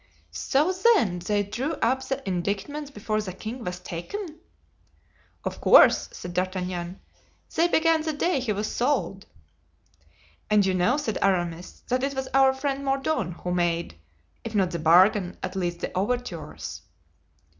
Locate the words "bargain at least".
14.79-15.81